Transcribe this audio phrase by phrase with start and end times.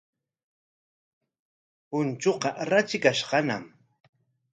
[1.89, 3.63] Punchuuqa ratrikashqañam.